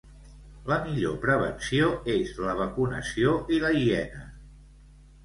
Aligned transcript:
La 0.71 0.77
millor 0.85 1.19
prevenció 1.25 1.89
és 2.13 2.31
la 2.45 2.55
vacunació 2.61 3.35
i 3.57 3.61
la 3.65 3.71
higiene. 3.81 4.25